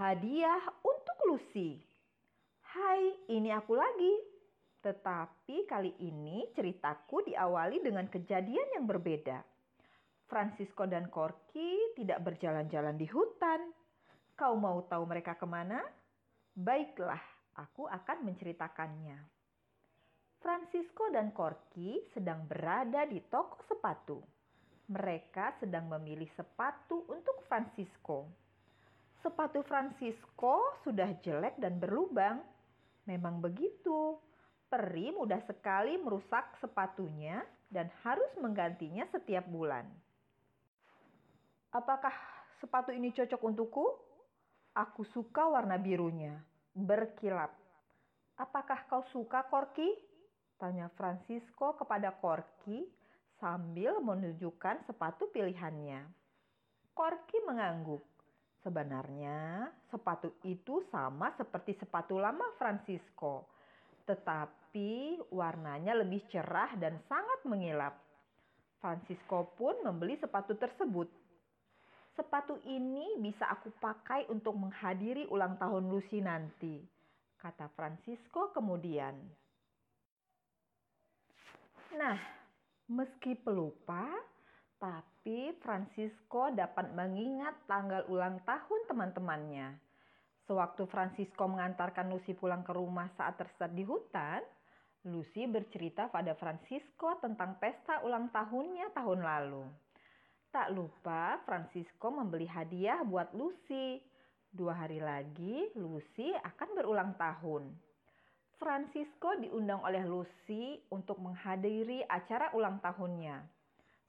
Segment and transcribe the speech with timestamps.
[0.00, 1.76] Hadiah untuk Lucy.
[2.72, 4.16] Hai, ini aku lagi.
[4.80, 9.44] Tetapi kali ini ceritaku diawali dengan kejadian yang berbeda.
[10.24, 13.76] Francisco dan Corky tidak berjalan-jalan di hutan.
[14.40, 15.84] Kau mau tahu mereka ke mana?
[16.56, 17.20] Baiklah,
[17.60, 19.20] aku akan menceritakannya.
[20.40, 24.24] Francisco dan Corky sedang berada di toko sepatu.
[24.88, 28.48] Mereka sedang memilih sepatu untuk Francisco.
[29.20, 32.40] Sepatu Francisco sudah jelek dan berlubang.
[33.04, 34.16] Memang begitu.
[34.70, 39.84] Peri mudah sekali merusak sepatunya dan harus menggantinya setiap bulan.
[41.70, 42.14] Apakah
[42.58, 43.86] sepatu ini cocok untukku?
[44.74, 46.38] Aku suka warna birunya,
[46.72, 47.50] berkilap.
[48.38, 49.90] Apakah kau suka Korki?
[50.56, 52.88] Tanya Francisco kepada Korki
[53.42, 56.06] sambil menunjukkan sepatu pilihannya.
[56.94, 58.04] Korki mengangguk.
[58.60, 63.48] Sebenarnya sepatu itu sama seperti sepatu lama Francisco,
[64.04, 67.96] tetapi warnanya lebih cerah dan sangat mengilap.
[68.80, 71.08] Francisco pun membeli sepatu tersebut.
[72.16, 76.84] Sepatu ini bisa aku pakai untuk menghadiri ulang tahun Lucy nanti,
[77.40, 79.16] kata Francisco kemudian.
[81.96, 82.18] Nah,
[82.92, 84.04] meski pelupa,
[84.80, 89.76] tapi Francisco dapat mengingat tanggal ulang tahun teman-temannya.
[90.48, 94.40] Sewaktu Francisco mengantarkan Lucy pulang ke rumah saat tersesat di hutan,
[95.04, 99.64] Lucy bercerita pada Francisco tentang pesta ulang tahunnya tahun lalu.
[100.50, 104.00] Tak lupa Francisco membeli hadiah buat Lucy.
[104.50, 107.70] Dua hari lagi Lucy akan berulang tahun.
[108.58, 113.59] Francisco diundang oleh Lucy untuk menghadiri acara ulang tahunnya.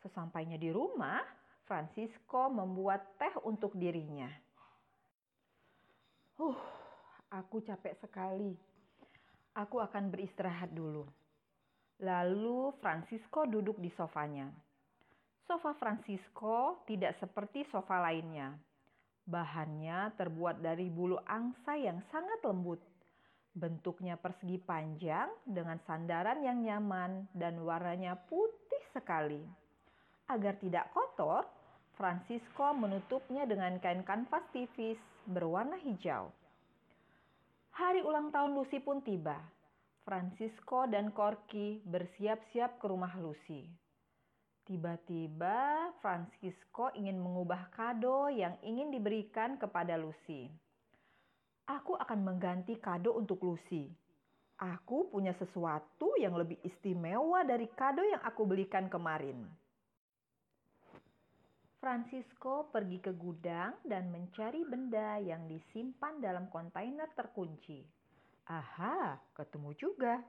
[0.02, 1.22] Sesampainya di rumah,
[1.70, 4.28] Francisco membuat teh untuk dirinya.
[6.42, 6.58] Huh,
[7.30, 8.58] aku capek sekali.
[9.54, 11.06] Aku akan beristirahat dulu.
[12.02, 14.50] Lalu Francisco duduk di sofanya.
[15.46, 18.58] Sofa Francisco tidak seperti sofa lainnya.
[19.22, 22.82] Bahannya terbuat dari bulu angsa yang sangat lembut.
[23.52, 29.44] Bentuknya persegi panjang dengan sandaran yang nyaman dan warnanya putih sekali.
[30.32, 31.44] Agar tidak kotor,
[32.00, 34.96] Francisco menutupnya dengan kain kanvas tipis
[35.28, 36.32] berwarna hijau.
[37.76, 39.36] Hari ulang tahun Lucy pun tiba.
[40.08, 43.68] Francisco dan Corky bersiap-siap ke rumah Lucy.
[44.64, 50.48] Tiba-tiba Francisco ingin mengubah kado yang ingin diberikan kepada Lucy.
[51.68, 53.92] Aku akan mengganti kado untuk Lucy.
[54.64, 59.61] Aku punya sesuatu yang lebih istimewa dari kado yang aku belikan kemarin.
[61.82, 67.82] Francisco pergi ke gudang dan mencari benda yang disimpan dalam kontainer terkunci.
[68.54, 70.22] Aha, ketemu juga.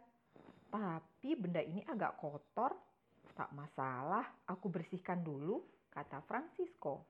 [0.73, 2.73] Tapi benda ini agak kotor.
[3.37, 5.61] Tak masalah, aku bersihkan dulu,
[5.93, 7.05] kata Francisco.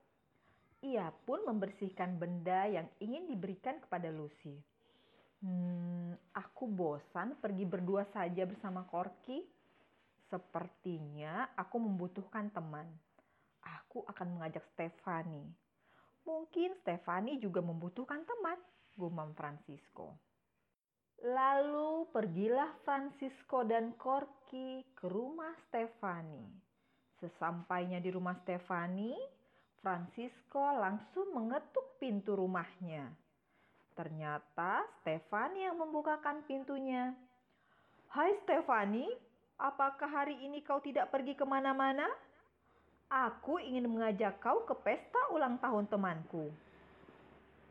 [0.83, 4.59] Ia pun membersihkan benda yang ingin diberikan kepada Lucy.
[5.39, 9.39] Hmm, aku bosan pergi berdua saja bersama Corky.
[10.27, 12.91] Sepertinya aku membutuhkan teman
[13.63, 15.43] aku akan mengajak Stefani.
[16.23, 18.59] Mungkin Stefani juga membutuhkan teman,
[18.95, 20.15] gumam Francisco.
[21.23, 26.43] Lalu pergilah Francisco dan Corky ke rumah Stefani.
[27.23, 29.15] Sesampainya di rumah Stefani,
[29.79, 33.07] Francisco langsung mengetuk pintu rumahnya.
[33.95, 37.15] Ternyata Stefani yang membukakan pintunya.
[38.11, 39.07] Hai Stefani,
[39.59, 42.09] apakah hari ini kau tidak pergi ke mana-mana?
[43.09, 46.53] Aku ingin mengajak kau ke pesta ulang tahun temanku.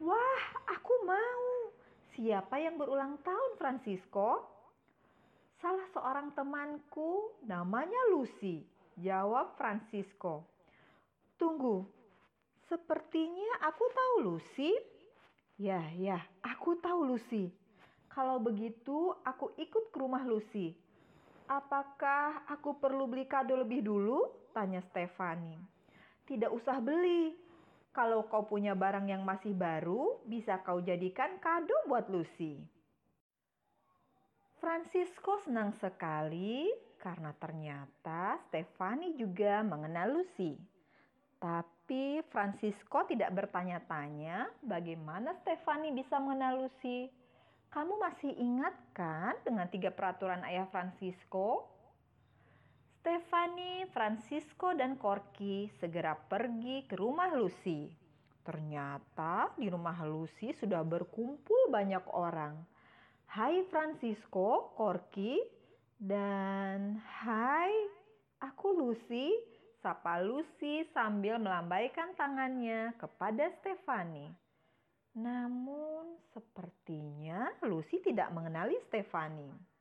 [0.03, 1.70] Wah, aku mau.
[2.12, 4.42] Siapa yang berulang tahun, Francisco?
[5.62, 8.66] Salah seorang temanku, namanya Lucy.
[8.98, 10.44] Jawab Francisco.
[11.38, 11.87] Tunggu,
[12.66, 14.75] sepertinya aku tahu Lucy.
[15.56, 17.54] Ya, ya, aku tahu Lucy.
[18.10, 20.77] Kalau begitu, aku ikut ke rumah Lucy.
[21.53, 24.25] Apakah aku perlu beli kado lebih dulu?
[24.57, 25.53] Tanya Stefani.
[26.25, 27.37] Tidak usah beli.
[27.93, 32.57] Kalau kau punya barang yang masih baru, bisa kau jadikan kado buat Lucy.
[34.57, 40.57] Francisco senang sekali karena ternyata Stefani juga mengenal Lucy.
[41.37, 47.13] Tapi Francisco tidak bertanya-tanya bagaimana Stefani bisa mengenal Lucy.
[47.72, 51.72] Kamu masih ingat kan dengan tiga peraturan ayah Francisco?
[53.01, 57.89] Stefani, Francisco, dan Corky segera pergi ke rumah Lucy.
[58.45, 62.60] Ternyata di rumah Lucy sudah berkumpul banyak orang.
[63.33, 65.41] Hai Francisco, Corky,
[65.97, 67.72] dan hai,
[68.45, 69.33] aku Lucy.
[69.80, 74.52] Sapa Lucy sambil melambaikan tangannya kepada Stefani.
[75.12, 79.72] Namun sepertinya Lucy tidak mengenali Stefani.